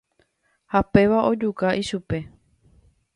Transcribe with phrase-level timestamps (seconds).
[0.71, 2.17] Ha péva ojuka ichupe.